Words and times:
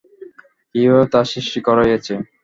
কীভাবে 0.75 1.05
তা 1.13 1.19
সৃষ্টি 1.31 1.59
করা 1.67 1.81
হয়েছে। 1.85 2.13